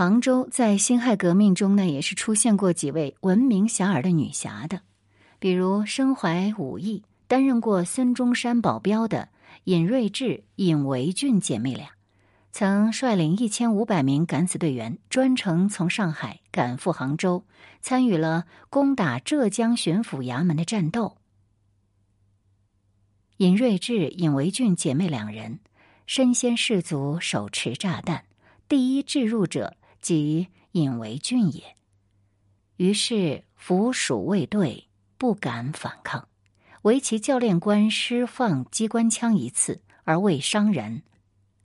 [0.00, 4.80] 杭州在辛亥革命中呢，也是出现过几位闻名遐迩的女侠的，
[5.38, 9.28] 比如身怀武艺、担任过孙中山保镖的
[9.64, 11.90] 尹瑞智、尹维俊姐妹俩，
[12.50, 17.44] 曾率领一千五百名敢死队员专程从上海赶赴杭州，
[17.82, 21.18] 参与了攻打浙江巡抚衙门的战斗。
[23.36, 25.60] 尹瑞智、尹维俊姐妹两人
[26.06, 28.24] 身先士卒，手持炸弹。
[28.66, 31.62] 第一制入者即引为俊也。
[32.76, 36.28] 于是俘鼠卫队不敢反抗，
[36.82, 41.02] 唯其教练官施放机关枪一次而未伤人，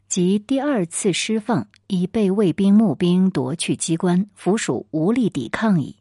[0.09, 5.95] 即第二次施放已被卫兵募兵夺去机关，俘鼠无力抵抗矣。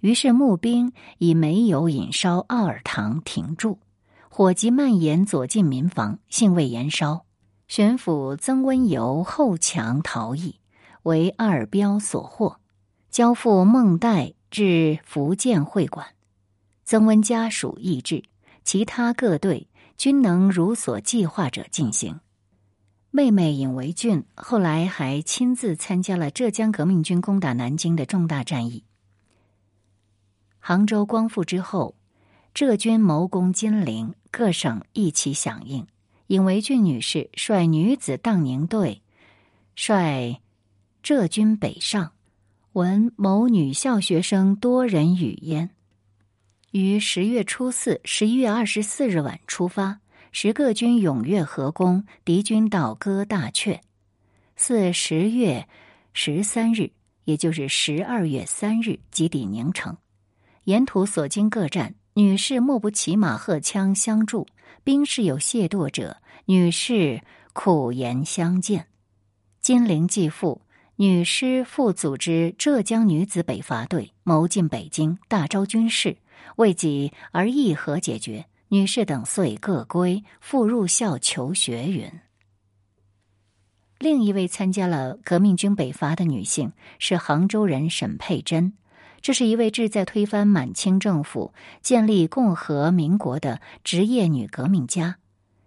[0.00, 3.80] 于是募兵以煤油引烧奥尔堂停住，
[4.28, 7.26] 火急蔓延左近民房，幸未燃烧。
[7.66, 10.59] 巡抚曾温油后墙逃逸，
[11.02, 12.60] 为二彪所获，
[13.10, 16.06] 交付孟代至福建会馆，
[16.84, 18.24] 曾温家属亦至，
[18.64, 22.20] 其他各队均能如所计划者进行。
[23.10, 28.84] 妹妹尹维俊后来还亲自参加了浙江革命军攻打南京的重大战役。
[30.58, 31.96] 杭州光复之后，
[32.52, 35.86] 浙军谋攻金陵，各省一起响应。
[36.26, 39.02] 尹维俊女士率女子荡宁队，
[39.74, 40.36] 率。
[41.02, 42.12] 浙军北上，
[42.72, 45.70] 闻某女校学生多人语焉。
[46.72, 53.80] 于十月初四、十一月二十四日晚出发，十个军踊跃合攻，敌军倒戈大阙。
[54.56, 55.66] 四十月
[56.12, 56.90] 十三日，
[57.24, 59.96] 也就是十二月三日，即抵宁城。
[60.64, 64.46] 沿途所经各站，女士莫不骑马荷枪相助，
[64.84, 67.22] 兵士有亵渎者，女士
[67.54, 68.86] 苦言相见。
[69.62, 70.60] 金陵继父
[71.00, 76.18] 女师复组织浙江女子北伐队，谋进北京，大招军事，
[76.56, 78.44] 为己而议和解决。
[78.68, 81.88] 女士等遂各归，复入校求学。
[81.88, 82.12] 云。
[83.98, 88.74] 另一位参加了革命军北伐的女性是杭州人沈佩珍，
[89.22, 95.16] 这是一位志在推翻满清政府、建立共和民国的职业女革命家。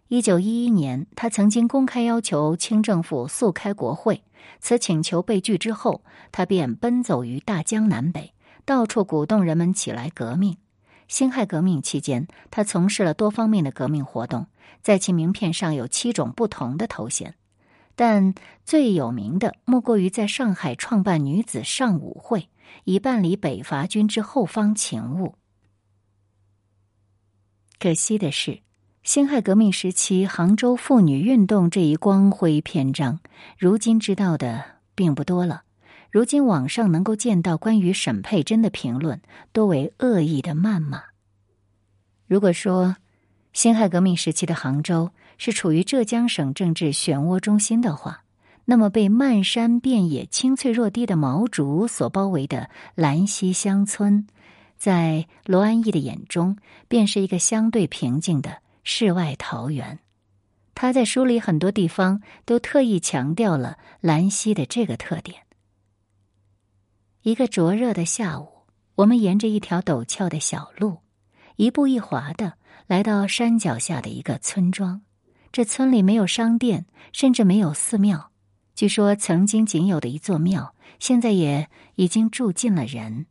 [0.10, 4.22] 一九一一年，她曾经公开要求清政府速开国会。
[4.60, 8.34] 此请求被拒之后，他便奔走于大江南北，
[8.66, 10.58] 到处鼓动人们起来革命。
[11.08, 14.48] 辛亥革命期间，他从事了多方面的革命活动，
[14.82, 17.36] 在其名片上有七种不同的头衔，
[17.96, 18.34] 但
[18.66, 22.50] 最有名的莫过于在上海创办女子尚武会，
[22.86, 25.36] 以办理北伐军之后方勤务。
[27.80, 28.62] 可惜的是。
[29.04, 33.20] 辛亥革命时期杭州妇女运动这一光辉篇章
[33.58, 34.64] 如今知道的
[34.96, 35.64] 并不多了。
[36.10, 39.22] 如今网上能够见到关于沈佩珍的评论
[39.52, 41.04] 多为恶意的谩骂。
[42.28, 42.96] 如果说
[43.52, 48.24] 辛亥革命时期的杭州是处于浙江省政治漩涡中心的话
[48.64, 54.28] 那么被漫山遍野青翠若滴的毛竹所包围的兰溪乡村
[54.78, 56.56] 在罗安义的眼中
[56.88, 60.00] 便是一个相对平静的世外桃源，
[60.76, 65.44] 他在书里很多地方都特意强调了兰溪的这个特点。
[67.22, 68.50] 一个灼热的下午，
[68.96, 70.98] 我们沿着一条陡峭的小路，
[71.56, 72.54] 一步一滑的
[72.86, 75.02] 来到山脚下的一个村庄。
[75.54, 78.32] 这村里没有商店，甚至没有寺庙，
[78.76, 83.28] 据说曾经仅有的一座庙，现在也已经住进了人。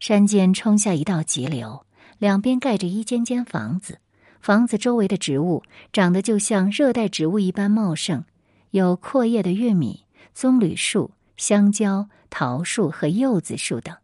[0.00, 1.86] 山间冲下一道急流，
[2.18, 4.00] 两边盖着一间间房子。
[4.44, 8.26] 房子周围的植物长得就像热带植物一般茂盛，
[8.72, 13.96] 有阔叶的玉米、棕榈树、香蕉、桃树和柚子树等。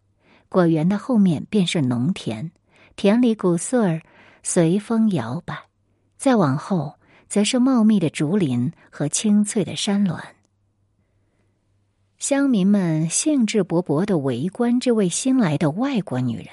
[0.48, 2.52] 果园的后面便是农田，
[2.96, 4.00] 田里谷穗儿
[4.42, 5.64] 随风摇摆。
[6.16, 6.94] 再往后，
[7.28, 10.18] 则是茂密的竹林和青翠的山峦。
[12.16, 16.46] 乡民们兴致勃勃的围观这位新来的外国女人，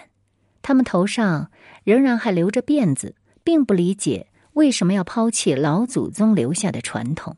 [0.61, 1.51] 他们头上
[1.85, 3.15] 仍然还留着辫子，
[3.47, 7.37] 并不理解为什么要抛弃老祖宗留下的传统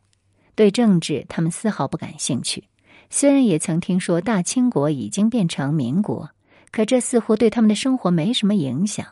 [0.56, 2.64] 对政治他们丝毫不感兴趣。
[3.12, 6.32] 虽然也曾听说大清国已经变成民国
[6.72, 9.06] 可这似乎对他们的生活没什么影响。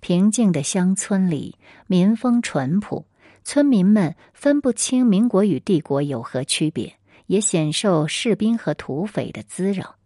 [0.00, 3.04] 平静的乡村里民风淳朴
[3.44, 6.94] 村民们分不清民国与帝国有何区别
[7.26, 9.96] 也显受士兵和土匪的滋扰。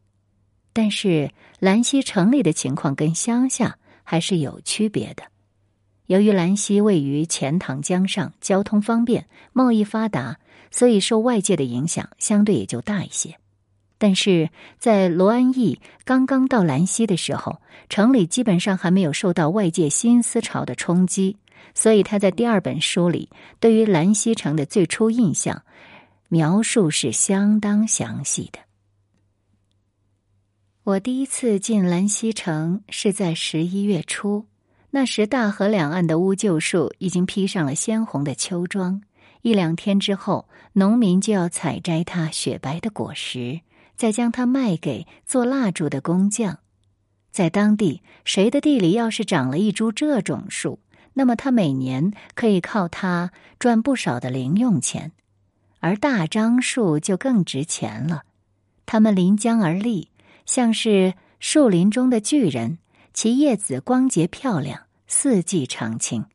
[0.72, 5.33] 但是兰溪城里的情况跟乡下还是有区别的。
[6.06, 10.38] 由于兰溪位于钱塘江上交通方便贸易发达
[10.70, 13.36] 所以受外界的影响相对也就大一些。
[13.96, 21.38] 但是在罗安义刚刚到兰溪的时候城里基本上还没有受到外界新思潮的冲击
[21.74, 23.30] 所以他在第二本书里
[23.60, 25.62] 对于兰溪城的最初印象
[26.28, 28.58] 描述是相当详细的。
[30.84, 34.44] 我第一次进兰溪城是在十一月初
[34.96, 39.02] 那时大河两岸的乌桕树已经披上了鲜红的秋装，
[39.42, 43.60] 一两天之后，农民就要采摘它雪白的果实。
[43.96, 46.60] 再将它卖给做蜡烛的工匠，
[47.32, 50.78] 在当地，谁的地里要是长了一株这种树，
[51.14, 55.10] 那么他每年可以靠它赚不少的零用钱。
[55.80, 58.22] 而大樟树就更值钱了，
[58.86, 60.10] 它们临江而立，
[60.46, 62.78] 像是树林中的巨人，
[63.12, 66.26] 其叶子光洁漂亮，四季常青。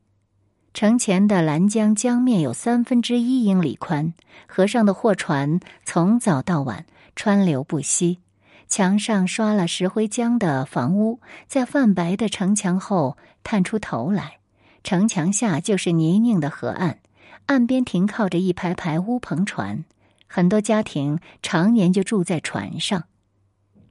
[0.72, 4.14] 城前的兰江江面有三分之一英里宽，
[4.46, 6.86] 河上的货船从早到晚。
[7.16, 8.20] 川流不息，
[8.66, 14.38] 墙上刷了石灰浆的房屋，在泛白的城墙后探出头来。
[14.82, 17.00] 城墙下就是泥泞的河岸，
[17.46, 19.84] 岸边停靠着一排排乌篷船，
[20.26, 23.04] 很多家庭常年就住在船上。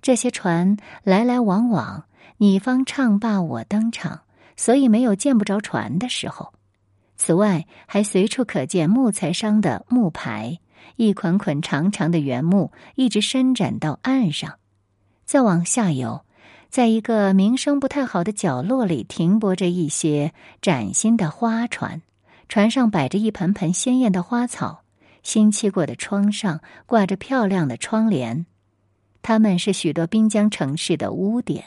[0.02, 2.06] 这些船来来往往，
[2.38, 4.22] 你方唱罢我登场，
[4.60, 6.54] 所以没有见不着船的时候。
[7.16, 10.60] 此外，还随处可见木材商的木牌。
[10.98, 14.56] 一捆捆长长的原木一直伸展到岸上，
[15.24, 16.26] 再往下游，
[16.70, 22.02] 在一个名声不太好的角落里停泊着一些崭新的花船，
[22.50, 24.84] 船上摆着一盆盆鲜艳的花草，
[25.24, 28.46] 新砌过的窗上挂着漂亮的窗帘，
[29.22, 31.64] 它们是许多滨江城市的污点。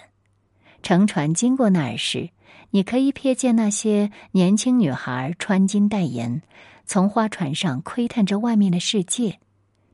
[0.83, 2.31] 乘船经过那儿时，
[2.73, 6.43] 你可以瞥见那些年轻女孩穿金戴银。
[6.85, 9.39] 从花船上窥探着外面的世界，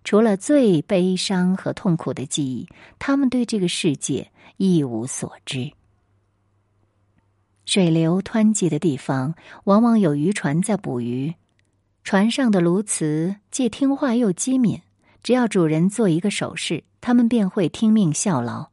[0.05, 5.73] 除了最悲伤和痛苦的记忆，他们对这个世界一无所知。
[7.67, 9.35] 水流湍急的地方，
[9.65, 11.35] 往往有渔船在捕鱼。
[12.03, 14.81] 船上的鸬鹚既听话又机敏，
[15.23, 18.69] 只要主人做一个手势，它们便会听命效劳。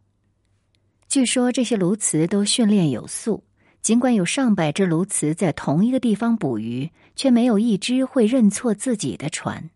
[1.10, 3.44] 据说这些鸬鹚都训练有素。
[3.86, 9.70] 尽管有上百只鸬鹚在同一个地方捕鱼，却没有一只会认错自己的船。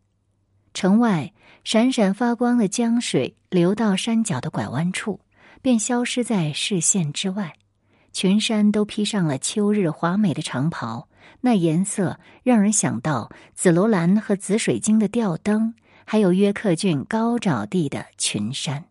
[0.74, 1.32] 城外
[1.64, 5.20] 闪闪发光的江水流到山脚的拐弯处，
[5.62, 7.54] 便消失在视线之外。
[8.12, 11.08] 群山都披上了秋日华美的长袍，
[11.42, 18.86] 那颜色让人想到紫罗兰和紫水晶的吊灯，还有约克郡高沼地的群山。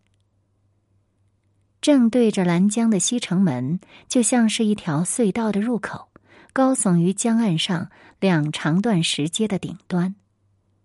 [1.81, 6.09] 正对着兰江的西城门，就像是一条隧道的入口，
[6.51, 7.89] 高耸于江岸上
[8.19, 10.15] 两长段石阶的顶端。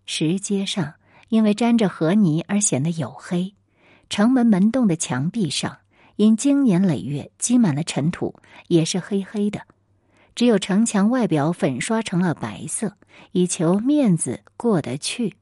[0.06, 0.94] 石阶上
[1.28, 3.54] 因为沾着河泥而显得黝黑，
[4.08, 5.78] 城门门洞的墙壁上
[6.16, 8.36] 因经年累月积满了尘土，
[8.68, 9.62] 也是黑黑的。
[10.36, 12.96] 只有城墙外表粉刷成了白色，
[13.32, 15.36] 以求面子过得去。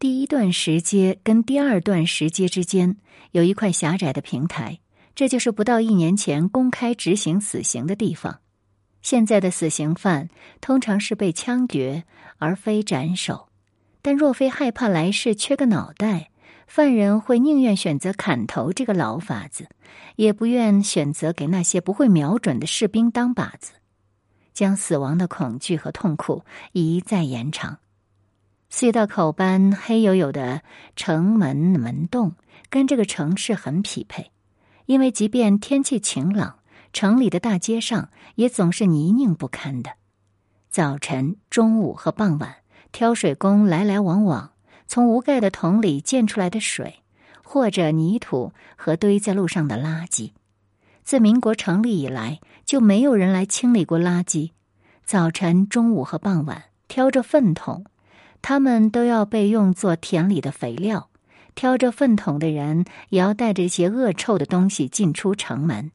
[0.00, 2.98] 第一段石阶跟第二段石阶之间
[3.32, 4.78] 有一块狭窄的平台，
[5.16, 8.38] 这就是不到一年前公开执行死刑的地方。
[9.02, 10.28] 现在的死刑犯
[10.60, 12.04] 通常是被枪决，
[12.36, 13.48] 而非斩首。
[14.00, 16.30] 但若非害怕来世缺个脑袋，
[16.68, 19.68] 犯人会宁愿选择砍头这个老法子，
[20.14, 23.72] 也不愿选择给那些不会瞄准的士兵当靶子，
[24.54, 27.78] 将死亡的恐惧和痛苦一再延长。
[28.70, 30.62] 隧道口般黑黝黝的
[30.94, 32.34] 城门门洞，
[32.68, 34.30] 跟这个城市很匹配。
[34.84, 36.58] 因为即便天气晴朗，
[36.92, 39.92] 城里的大街上也总是泥泞不堪的。
[40.68, 42.56] 早晨、中午和傍晚，
[42.92, 44.52] 挑水工来来往往，
[44.86, 47.02] 从无盖的桶里溅出来的水，
[47.42, 50.32] 或者泥土和堆在路上的垃圾。
[51.02, 54.50] 自民国成立以来，就没有人来清理过垃圾。
[55.04, 57.86] 早晨、中午和傍晚，挑着粪桶。
[58.42, 61.10] 他们都要被用作田里的肥料，
[61.54, 65.90] 挑着粪桶的人也要带着一些恶臭的东西进出城门。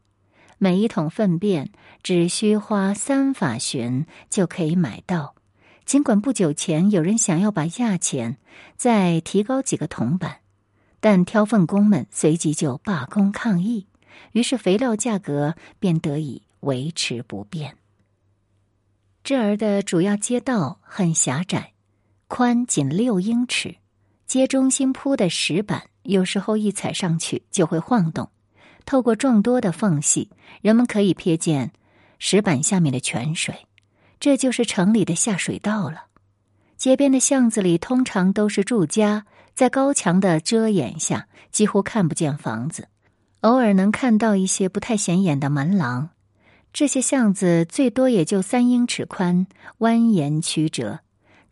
[0.57, 1.71] 每一桶粪便
[2.03, 5.35] 只需花三法寻就可以买到。
[5.83, 8.37] 尽管不久前有人想要把价钱
[8.77, 10.37] 再提高几个铜板，
[11.01, 13.87] 但挑粪工们随即就罢工抗议，
[14.31, 17.75] 于是肥料价格便得以维持不变。
[19.25, 21.72] 这儿的主要街道很狭窄。
[22.35, 23.75] 宽仅六英尺，
[24.25, 28.31] 街中心铺的石板有时候一踩上去就会晃动。
[28.87, 31.73] 透过众多的缝隙，人们可以瞥见
[32.17, 33.67] 石板下面的泉水，
[34.19, 36.05] 这就是城里的下水道了。
[36.75, 42.87] 街边的巷子里通常都是住家，在高墙的遮掩下，几乎看不见房子，
[43.41, 46.09] 偶尔能看到一些不太显眼的门廊。
[46.73, 49.45] 这些巷子最多也就三英尺宽，
[49.77, 51.01] 蜿蜒曲折，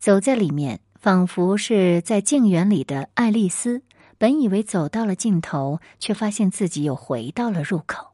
[0.02, 3.84] 走在里面，仿佛是在静园里的爱丽丝。
[4.18, 8.08] 本以为走到了尽头，却发现自己又回到了入口。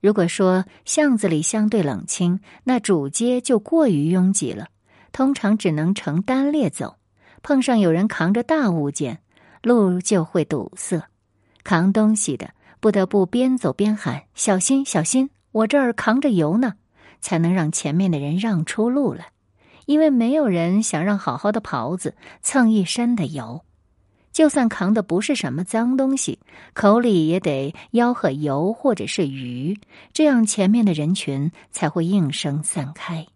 [0.00, 4.70] 如果说巷子里相对冷清，那主街就过于拥挤了，
[5.12, 6.96] 通常只能成单列走。
[7.44, 9.20] 碰上有人扛着大物件，
[9.62, 11.08] 路就会堵塞。
[11.62, 15.30] 扛东西的不得不边走边喊：“小心，小心！
[15.52, 16.74] 我这儿扛着油呢！”
[17.22, 19.28] 才能让前面的人让出路来，
[19.86, 23.62] 因为没有人想让好好的袍子蹭一身的油。
[24.32, 26.38] 就算扛的不是什么脏东西，
[26.72, 29.78] 口里也得吆喝油或者是鱼，
[30.14, 33.26] 这样前面的人群才会应声散开。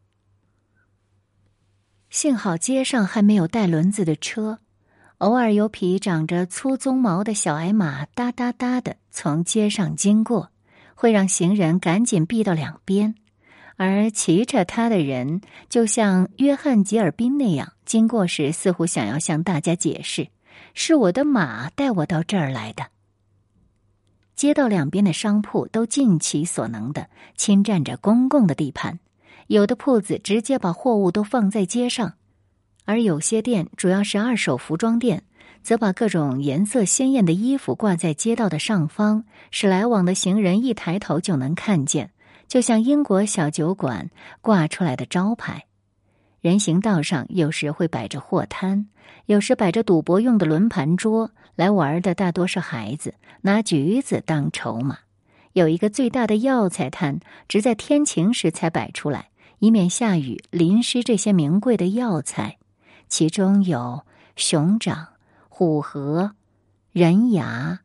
[2.09, 4.59] 幸好街上还没有带轮子的车，
[5.19, 10.51] 偶尔有匹长着粗鬃毛的小矮马哒哒哒的从街上经过，
[10.95, 13.15] 会让行人赶紧避到两边。
[13.77, 20.29] 而骑着它的人，就像约翰·吉尔宾那样，经过时似乎想要向大家解释
[20.73, 22.87] ：“是我的马带我到这儿来的。”
[24.35, 28.99] 街道两边的商铺都尽其所能的侵占着公共的地盘。
[29.47, 32.15] 有的铺子直接把货物都放在街上，
[32.85, 35.23] 而有些店，主要是二手服装店，
[35.63, 42.11] 则把各种颜色鲜艳的衣服挂在街道的上方，使来往的行人一抬头就能看见，
[42.49, 44.11] 就像英国小酒馆
[44.41, 45.67] 挂出来的招牌。
[46.41, 48.87] 人行道上有时会摆着货摊，
[49.27, 54.99] 有时摆着赌博用的轮盘桌，来玩的大多是孩子，拿橘子当筹码。
[55.53, 59.31] 有一个最大的药材摊，只在天晴时才摆出来。
[59.59, 62.59] 以免下雨淋湿这些名贵的药材，
[63.09, 64.03] 其中有
[64.37, 65.09] 熊掌、
[65.49, 66.33] 虎核、
[66.93, 67.81] 人牙、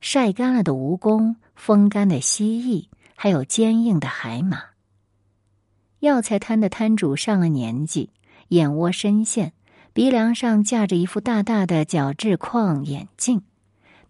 [0.00, 2.88] 晒干了的蜈蚣、风干的蜥蜴，
[3.22, 4.64] 还有坚硬的海马。
[6.00, 8.10] 药材摊的摊主上了年纪，
[8.48, 9.52] 眼窝深陷，
[9.92, 13.42] 鼻梁上架着一副大大的角质框眼镜。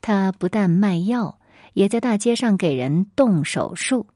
[0.01, 1.39] 他不但卖药，
[1.75, 4.07] 也在大街上给人动手术。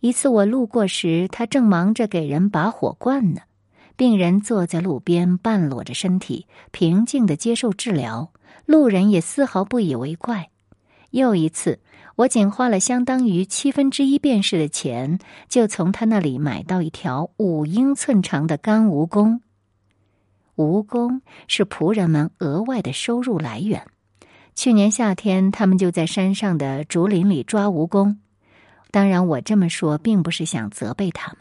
[0.00, 3.40] 一次我路过时，他正忙着给人拔火罐呢。
[3.96, 8.30] 病人坐在路边，半裸着身体，平静的接受治疗。
[8.66, 10.50] 路人也丝毫不以为怪。
[11.12, 11.80] 又一次，
[12.16, 15.18] 我仅花了相当于七分之一便士的钱，
[15.48, 19.40] 就从他那里买到一条五英寸长的干蜈蚣。
[20.56, 23.86] 蜈蚣是仆人们额外的收入来源。
[24.54, 28.16] 去年夏天，他们就在山上的竹林里抓蜈蚣。
[28.92, 31.38] 当然，我这么说并不是想责备他们。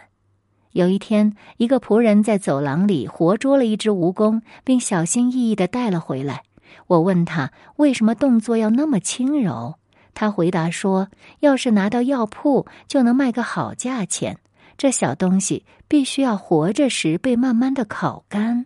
[0.71, 6.41] 有一天，一个仆人在走廊里活捉了一只蜈蚣，并小心翼翼的带了回来。
[6.87, 9.75] 我问他为什么动作要那么轻柔，
[10.13, 11.09] 他回答说
[11.41, 14.39] ：“要是拿到药铺，就能卖个好价钱。
[14.77, 18.65] 这小东西必须要活着时被慢慢的烤干。”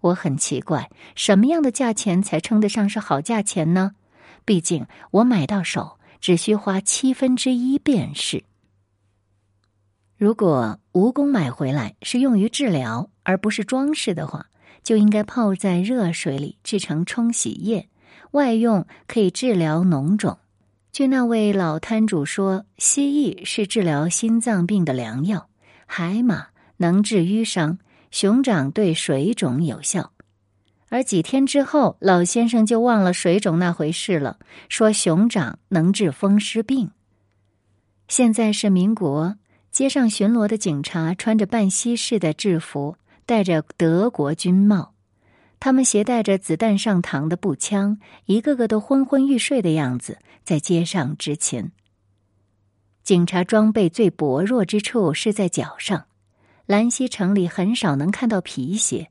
[0.00, 3.92] 我很奇怪，什么样的价钱才称得上是好价钱呢？
[4.44, 5.98] 毕竟我买到手。
[6.18, 8.42] 只需花七分之一便是。
[10.16, 14.46] 如果蜈蚣买回来是用于治疗而不是装饰的话，
[14.82, 17.88] 就应该泡在热水里制成冲洗液，
[18.32, 20.38] 外用可以治疗脓肿。
[20.96, 25.50] 据那位老摊主说，蜥蜴是治疗心脏病的良药，
[25.84, 26.46] 海马
[26.78, 27.76] 能治淤伤，
[28.10, 30.12] 熊掌对水肿有效。
[30.88, 34.38] 而几天之后，老先生就忘了水肿那回事了，
[34.70, 36.90] 说熊掌能治风湿病。
[38.08, 39.36] 现在是民国，
[39.70, 44.94] 街上巡逻的警察穿着半西式的制服，戴着德国军帽，
[45.58, 51.70] 他们携带着子弹上膛的步枪，一个个都昏昏欲睡的样子，在街上执勤。
[53.02, 56.06] 警察装备最薄弱之处是在脚上，
[56.66, 59.08] 兰溪城里很少能看到皮鞋。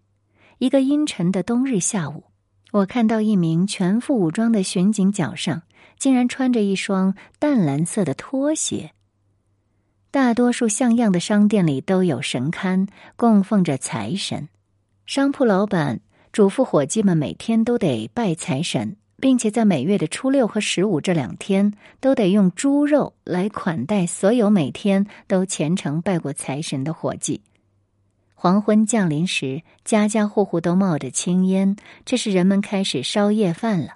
[0.58, 2.26] 一个阴沉的冬日下午，
[2.72, 5.64] 我看到一名全副武装的巡警脚上
[5.98, 8.92] 竟然穿着一双淡蓝色的拖鞋。
[10.12, 14.48] 大多数像样的商店里都有神龛，供奉着财神。
[15.06, 16.00] 商铺老板
[16.36, 27.40] 嘱咐伙计们每天都得拜财神，并且在每月的初六和十五这两天都得用猪肉来款待所有每天都虔诚拜过财神的伙计。
[28.34, 33.94] 黄昏降临时，家家户户都冒着青烟，这是人们开始烧夜饭了。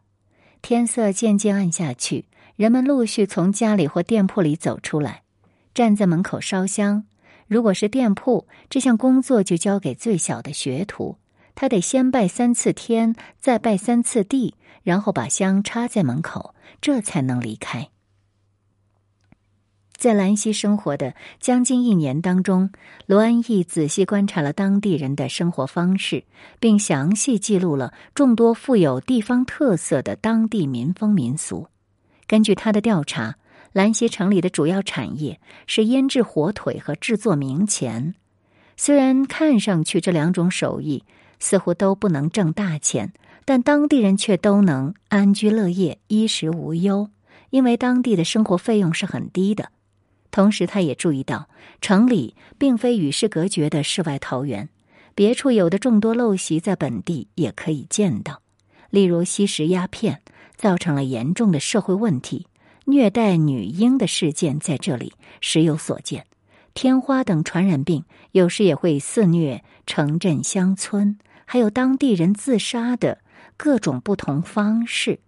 [0.61, 2.23] 天色渐渐暗下去，
[2.55, 5.23] 人们陆续从家里或店铺里走出来，
[5.73, 7.03] 站在门口烧香。
[7.47, 11.17] 如果是店铺，这项工作就交给最小的学徒，
[11.61, 17.89] 他得先拜三次天，再拜三次地，然后把香插在门口，这才能离开。
[19.97, 22.71] 在兰溪生活的将近一年当中，
[23.07, 26.23] 罗安义仔细观察了当地人的生活方式，
[26.61, 31.67] 并详细记录了众多富有地方特色的当地民风民俗。
[32.25, 33.35] 根据他的调查，
[33.73, 38.15] 兰溪城里的主要产业是腌制火腿和制作冥钱。
[38.77, 41.03] 虽然看上去这两种手艺
[41.39, 43.13] 似乎都不能挣大钱，
[43.45, 47.09] 但当地人却都能安居乐业、衣食无忧，
[47.49, 49.71] 因为当地的生活费用是很低的。
[50.31, 51.49] 同时，他也注意到，
[51.81, 54.69] 城里并非与世隔绝的世外桃源，
[55.15, 58.41] 别处有的众多陋习，在本地也可以见到。
[58.91, 60.21] 例如，吸食鸦片
[60.55, 62.45] 造成了严重的社会问题，
[62.85, 66.25] 虐待女婴的事件在这里时有所见。
[66.75, 71.17] 天花等传染病有时也会肆虐城镇乡村，
[71.51, 73.17] 还有当地人自杀的
[73.57, 75.19] 各种不同方式，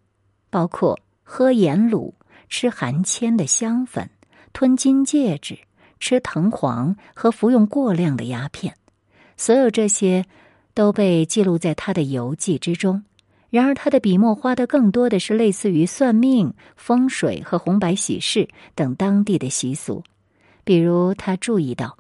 [0.52, 2.14] 包括喝盐卤、
[2.48, 4.08] 吃含铅的香粉。
[4.54, 5.58] 吞金戒指、
[6.00, 8.76] 吃藤黄和服用过量的鸦片，
[9.36, 10.24] 所有这些
[10.76, 13.04] 都被记录在他的游记之中。
[13.50, 20.04] 然而，他的笔墨花的更多的是类似于算命、风水和红白喜事等当地的习俗。
[20.64, 21.98] 比如，他注意到，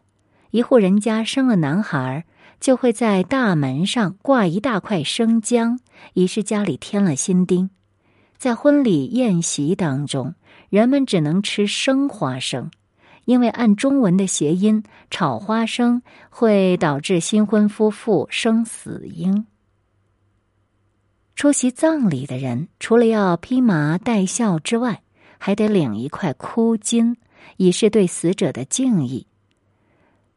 [0.51, 2.23] 一户人家生了男孩，
[2.62, 5.77] 就会在大门上挂一大块生姜，
[6.13, 7.70] 以示家里添了新丁。
[8.38, 10.36] 在婚礼宴席当中。
[10.70, 12.72] 人们只能吃生花生，
[13.25, 19.46] 因为按中文的谐音，炒花生会导致新婚夫妇生死婴。
[21.36, 25.03] 出席葬礼的人除了要披麻戴孝之外，
[25.38, 27.18] 还得领一块枯金，
[27.58, 29.27] 以示对死者的敬意。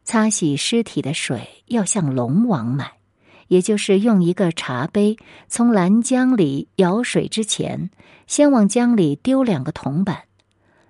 [0.04, 2.92] 擦洗尸体的水要向龙王买，
[3.48, 5.16] 也就是用一个茶杯
[5.48, 7.90] 从蓝江里舀水之前。
[8.26, 10.22] 先往江里丢两个铜板，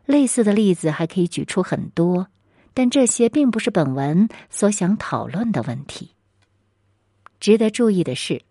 [0.06, 2.29] 类似的例子还可以举出很多，
[2.72, 6.11] 但这些并不是本文所想讨论的问题。
[7.40, 8.42] 值得注意的是，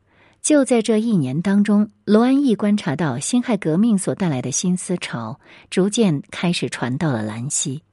[0.41, 7.84] 就在这一年当中，罗安义观察到辛亥革命所带来的新思潮逐渐开始传到了兰溪。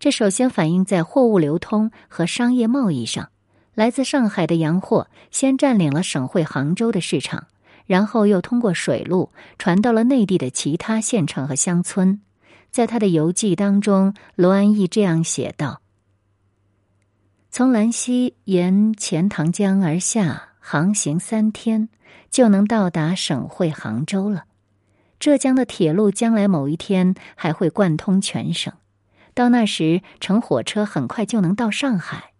[0.00, 3.28] 这首先反映在货物流通和商业贸易上，
[3.74, 7.46] 来自上海的洋货先占领了省会杭州的市场。
[7.86, 12.20] 然后又通过水路传到了内地的其他县城和乡村。
[12.70, 15.82] 在他的游记当中，罗安义这样写道
[17.50, 21.88] ：“从兰溪沿钱塘江而下，航行三天
[22.30, 24.44] 就能到达省会杭州了。
[25.18, 28.72] 浙江的铁路将来某一天还会贯通全省，
[29.34, 32.32] 到那时乘火车很快就能到上海。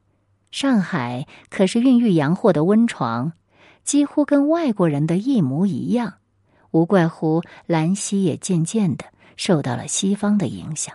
[0.50, 3.32] 上海可是孕育洋货的温床。”
[3.82, 6.18] 几乎跟外国人的一模一样，
[6.70, 10.94] 无怪乎兰溪也渐渐的受到了西方的影响。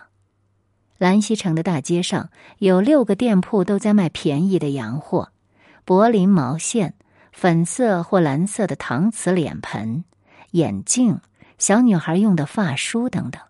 [0.96, 5.30] 兰溪城的大街上有六个店铺都在卖便宜的洋货：
[5.84, 6.94] 柏林毛线、
[7.32, 10.04] 粉色或蓝色的搪瓷脸盆、
[10.52, 11.20] 眼镜、
[11.58, 13.42] 小女孩用的发梳等等。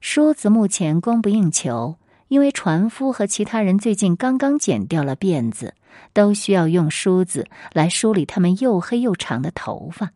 [0.00, 1.96] 梳子目前供不应求。
[2.28, 5.72] 因为船夫和其他人最近刚刚剪掉了辫子，
[6.12, 10.10] 都需要用梳子来梳理他们又黑又长的头发。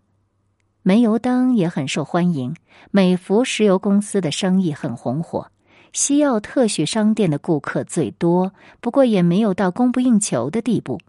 [0.82, 2.54] 煤油灯也很受欢迎，
[2.90, 5.50] 美孚石油公司的生意很红火，
[5.94, 11.00] 西药特许商店的顾客最多，不过也没有到供不应求的地步。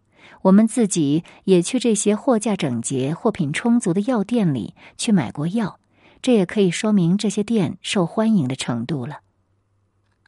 [0.43, 5.79] 我们自己也去这些货架整洁、货品充足的药店里去买过药，
[6.23, 9.19] 这也可以说明这些店受欢迎的程度了。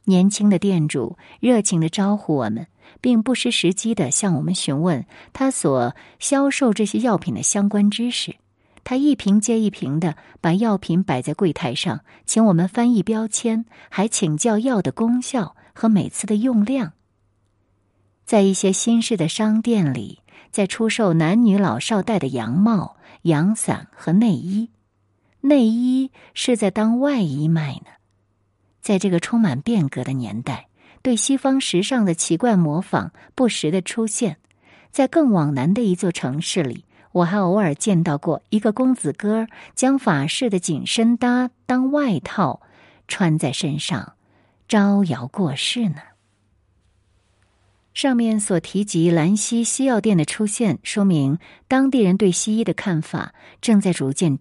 [0.04, 2.68] 年轻的店主热情的招呼我们，
[3.00, 8.36] 并不失时机的向我们询问他所销售这些药品的相关知识。
[8.84, 16.92] 他一瓶接一瓶的把药品摆在柜台上，请我们翻译标签，还请教药的功效和每次的用量。
[18.24, 20.20] 在一些新式的商店里，
[20.52, 24.70] 在出售男女老少戴的洋帽、阳伞和内衣，
[25.48, 27.86] 内衣是在当外衣卖呢。
[28.80, 30.68] 在这个充满变革的年代，
[31.02, 34.38] 对西方时尚的奇怪模仿不时的出现。
[34.90, 42.62] 在更往南的一座城市里，我还偶尔见到过一个公子哥将法式的紧身搭当外套
[43.06, 44.14] 穿在身上，
[44.66, 46.00] 招摇过市呢。
[47.92, 54.38] 上面所提及兰溪西药店的出现，说明当地人对西医的看法正在逐渐。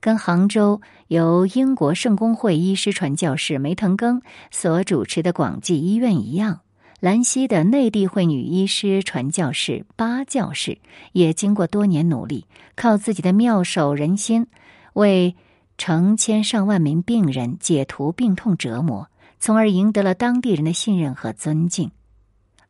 [0.00, 6.60] 跟杭州由英国圣公会医师传教士梅腾庚所主持的广济医院一样，
[7.00, 10.78] 兰溪的内地会女医师传教士八教士，
[11.12, 14.46] 也经过多年努力，靠自己的妙手仁心，
[14.94, 15.36] 为
[15.78, 21.90] 成千上万名病人解除病痛折磨，从而赢得了当地人的信任和尊敬。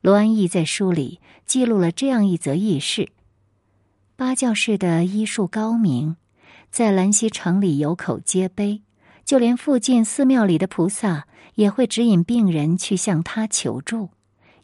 [0.00, 3.10] 罗安义在书里记录了这样一则轶事：
[4.16, 6.16] 八教士的医术高明，
[6.76, 8.82] 在兰溪城里有口皆碑，
[9.24, 14.10] 就连附近寺庙里的菩萨也会指引病人去向他求助。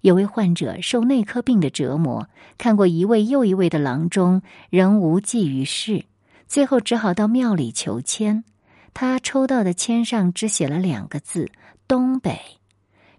[0.02, 6.04] 有位患者受内科病的折磨，看过一位又一位的郎中，仍无济于事，
[6.46, 8.44] 最后只好到庙里求签。
[8.92, 11.50] 他抽到的签上只写了两个字
[11.88, 12.38] ：“东北。”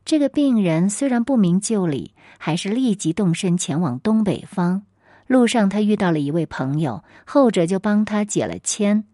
[0.05, 4.83] 这个病人虽然不明就里，还是立即动身前往东北方。
[5.33, 9.05] 路上，他遇到了一位朋友，后者就帮他解了签。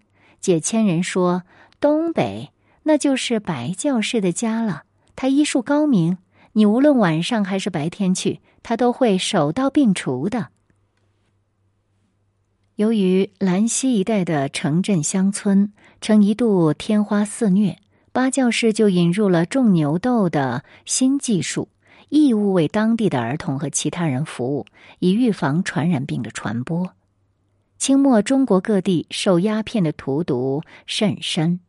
[0.41, 1.43] 解签人说
[1.79, 2.51] ：“东北，
[2.83, 4.83] 那就是白教士的家了。
[5.15, 6.17] 他医术高明。”
[6.53, 10.49] 你无论晚上还是白天去，他都会手到病除的。
[12.75, 17.77] 由于兰溪一带的城镇乡村曾一度天花肆虐，
[18.11, 21.69] 八教士就引入了种牛痘的新技术，
[22.09, 24.65] 义务为当地的儿童和其他人服务，
[24.99, 26.91] 以预防传染病的传播。
[27.77, 31.59] 清末中国各地受鸦片的荼毒甚深。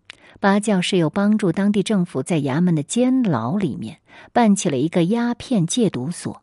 [0.40, 3.98] 八教士又帮助当地政府在衙门的监牢里面
[4.32, 6.42] 办起了一个鸦片戒毒所。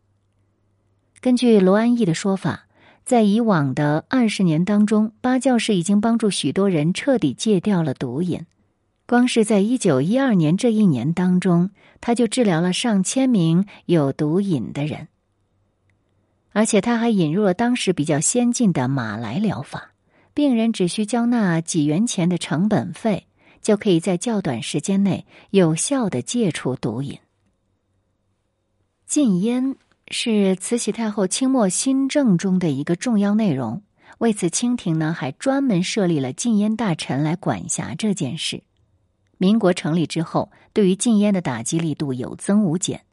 [1.20, 2.66] 根据罗安义的说法，
[3.04, 8.46] 在以往的二十年当中，八教士已经帮助许多人彻底戒掉了毒瘾。
[9.08, 15.08] 光是在一九一二年这一年当中，他就治疗了上千名有毒瘾的人。
[16.52, 19.92] 而且他还引入了当时比较先进的马来疗法，
[20.34, 23.24] 病人只需交纳几元钱的成本费。
[23.60, 27.18] 就可以在较短时间内有效的戒除毒瘾。
[29.04, 29.74] 禁烟
[30.10, 33.82] 是慈禧太后清末新政中的一个重要内容，
[34.18, 38.62] 为此清廷呢还专门设立了禁烟大臣来管辖这件事。
[39.38, 43.04] 民国成立之后，对于禁烟的打击力度有增无减，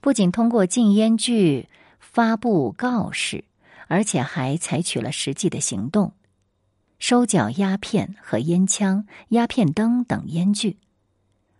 [0.00, 1.68] 不仅通过禁烟剧
[2.00, 3.44] 发布告示，
[3.86, 6.12] 而且还采取了实际的行动。
[6.98, 10.78] 收缴鸦片和烟枪、鸦片灯等烟具，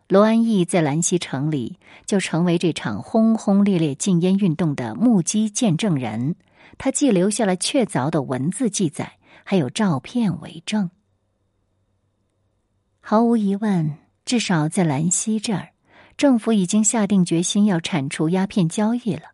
[0.09, 6.37] 罗安义在兰溪城里就成为这场轰轰烈烈禁烟运动的目击见证人。
[6.79, 10.91] 他既留下了确凿的文字记载，还有照片为证。
[13.01, 15.71] 毫无疑问，至少在兰溪这儿，
[16.17, 19.33] 政府已经下定决心要铲除鸦片交易了。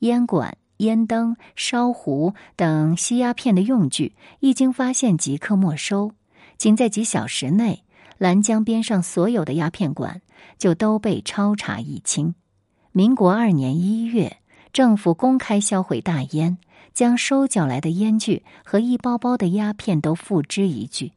[0.00, 0.56] 烟管。
[0.80, 6.12] 烟灯、烧壶等吸鸦片的用具一经发现即刻没收，
[6.56, 7.84] 仅在几小时内，
[8.16, 10.22] 兰江边上所有的鸦片馆
[10.56, 12.34] 就都被抄查一清。
[12.92, 14.38] 民国二年一月，
[14.72, 16.56] 政府公开销毁大烟，
[16.94, 21.12] 将收缴来的烟具和一包包的鸦片都付之一炬。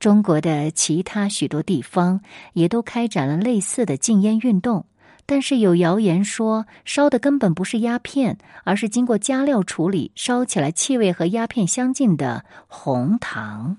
[0.00, 2.22] 中国的其他许多地方
[2.54, 4.86] 也都开展了类似的禁烟运动。
[5.26, 13.76] 但是有谣言说，烧的根本不是鸦片，而是经过加料处理，烧起来气味和鸦片相近的红糖。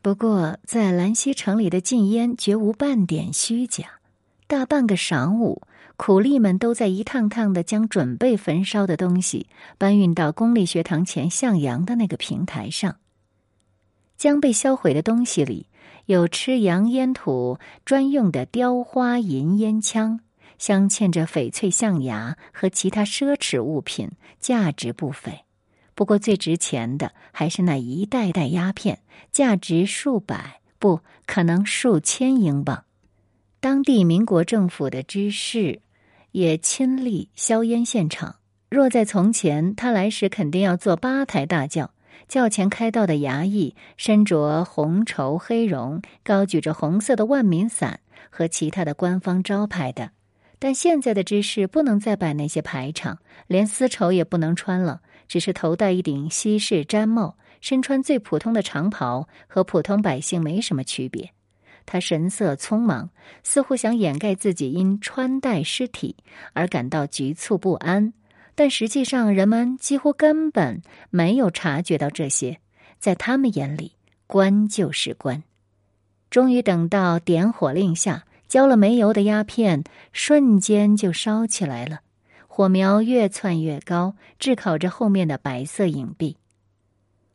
[0.00, 3.84] 不过，在兰溪城里的禁烟绝无半点虚假。
[4.46, 5.60] 大半个晌午，
[5.96, 12.96] 苦力们都在一趟趟的将准备焚烧的东西搬运到公立学堂前向阳的那个平台上。
[14.22, 15.66] 将被销毁的东西里。
[16.06, 20.20] 有吃洋烟土专用的雕花银烟枪，
[20.58, 25.40] 镶嵌着翡翠象牙和其他奢侈物品，价值不菲。
[25.96, 29.00] 不过最值钱的还是那一袋袋鸦片，
[29.32, 32.84] 价值数百，不可能数千英镑。
[33.58, 35.80] 当地民国政府的知事
[36.30, 38.36] 也亲历硝烟现场。
[38.68, 41.91] 若在从前，他来时肯定要坐八抬大轿。
[42.28, 50.10] 轿前开道的衙役身着红绸黑绒，高举着红色的万民伞和其他的官方招牌的。
[50.58, 61.30] 但现在的知识不能再摆那些排场，连丝绸也不能穿了，只是头戴一顶西式毡帽，身穿最普通的长袍，和普通百姓没什么区别。
[61.84, 63.10] 他神色匆忙，
[63.42, 66.14] 似乎想掩盖自己因穿戴尸体
[66.52, 68.12] 而感到局促不安。
[68.54, 72.58] 但实际上，人们几乎根本没有察觉到这些，
[72.98, 73.92] 在他们眼里，
[74.26, 75.42] 官就是官。
[76.30, 82.00] 终于等到点火令下，浇了煤油的鸦片瞬间就烧起来了，
[82.46, 86.36] 火苗越窜越高，炙烤着后面的白色影壁，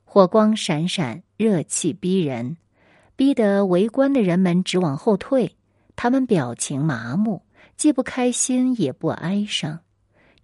[0.05, 2.57] 火光闪闪，热气逼人，
[3.15, 5.55] 逼得围观的人们直往后退。
[5.95, 7.41] 他们表情麻木，
[7.75, 9.79] 既不开心也不哀伤。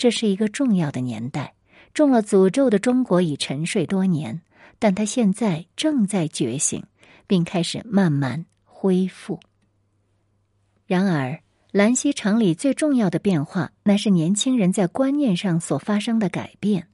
[0.04, 1.54] 这是一个重要的年代，
[1.94, 4.42] 中了诅咒的中国已沉睡多年，
[4.78, 6.84] 但他现在正在觉醒，
[7.26, 9.40] 并开始慢慢恢复。
[10.86, 11.40] 然而，
[11.72, 16.90] 兰溪城里最重要的变化，乃是年轻人在观念上所发生的改变。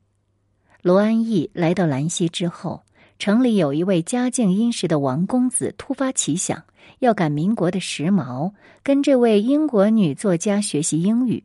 [0.83, 2.83] 罗安义来到兰溪之后，
[3.17, 6.63] 城里有一位家境殷实的王公子突发奇想，
[6.99, 11.43] 要赶民国的时髦，跟这位英国女作家学习英语。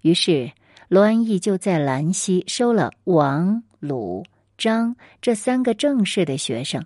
[0.00, 0.50] 于是，
[0.92, 4.26] 罗安义就在兰溪收了王、鲁、
[4.58, 6.84] 张这三个正式的学生，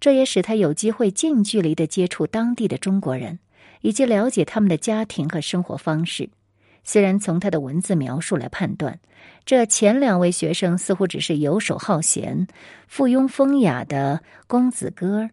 [0.00, 3.38] 这也使他有机会近距离的接触当地的中国人。
[3.80, 6.30] 以及了解他们的家庭和生活方式。
[6.82, 8.98] 虽然从他的文字描述来判断，
[9.44, 12.48] 这前两位学生似乎只是游手好闲、
[12.88, 15.28] 附庸风雅的公子哥，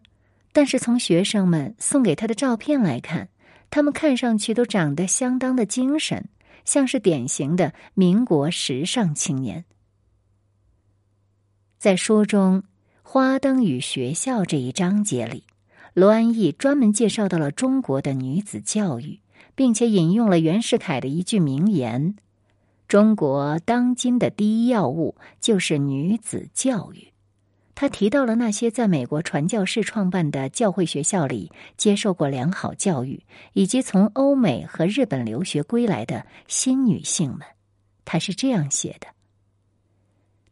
[0.52, 3.28] 但是从学生们送给他的照片来看，
[3.70, 6.28] 他们看上去都长得相当的精神，
[6.64, 9.64] 像是典型的民国时尚青年。
[11.78, 12.62] 在书中
[13.02, 15.44] 《花灯与学校》这一章节里。
[15.94, 19.20] 罗安义专门介绍到了中国的女子教育，
[19.54, 22.16] 并且引用了袁世凯的一句名言
[22.88, 27.11] ：“中国当今的第一要务就是女子教育。”
[27.82, 37.40] 他提到了那些在美国传教士创办的教会学校里接受过良好教育，以及从欧美和日本留学归来的新女性们。
[38.04, 39.08] 他是这样写的：“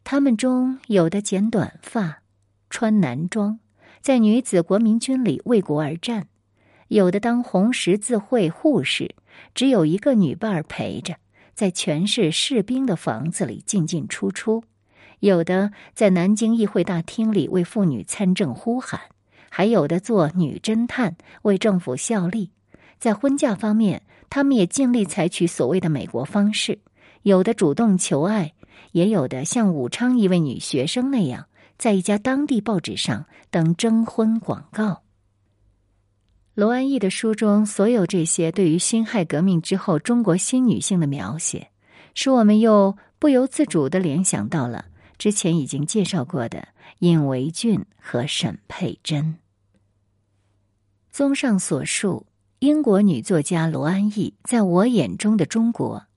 [0.03, 2.21] 他们中有的剪短发，
[2.69, 3.61] 穿男装。”
[4.03, 6.27] 在女子国民军里为国而战，
[6.89, 9.15] 有的当红十字会护士，
[9.55, 11.15] 只有一个女伴儿陪着，
[11.53, 14.61] 在全市士兵的房子里进进出出；
[15.21, 18.99] 有的在南京议会大厅里为妇女参政呼喊，
[19.49, 22.51] 还有的做女侦探为政府效力。
[22.99, 26.79] 在婚嫁方面，他们也尽力采取所谓的美国方式，
[27.21, 28.53] 有的主动求爱，
[28.93, 31.45] 也有的像武昌一位女学生那样。
[31.77, 35.01] 在一家当地报纸上登征婚广告。
[36.53, 41.69] 罗安义的书中，所有这些对于辛亥革命之后中国新女性的描写，
[42.13, 44.85] 使我们又不由自主的联想到了
[45.21, 49.37] 之前已经介绍过的尹维俊和沈佩珍。
[51.11, 52.25] 综上所述，
[52.57, 56.07] 英国女作家罗安逸在我眼中的中国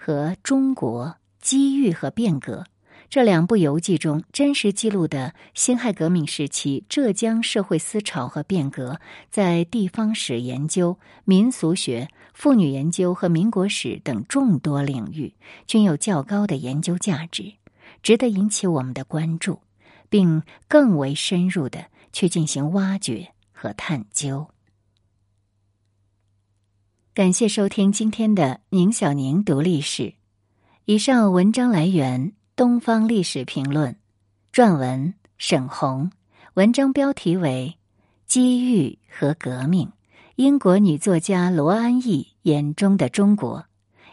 [0.00, 2.64] 和中国机遇和变革。
[3.10, 8.98] 这两部游记中真实记录的辛亥革命时期浙江社会思潮和变革，
[9.30, 15.34] 在地方史研究、民俗学、妇女研究和民国史等众多领域
[15.66, 17.52] 均有较高的研究价值，
[18.02, 19.60] 值得引起我们的关注，
[20.08, 24.48] 并更为深入的去进行挖掘和探究。
[27.14, 30.14] 感谢收听今天的宁小宁读历史。
[30.84, 32.32] 以上文章来源。
[32.60, 33.92] 《东方历史评论》，
[34.52, 36.10] 撰文沈红，
[36.54, 37.76] 文章标题为
[38.26, 39.86] 《机遇和革命》，
[40.34, 43.64] 英国女作家罗安逸眼中的中国，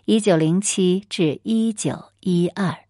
[0.05, 2.84] 一九零七至一九一二。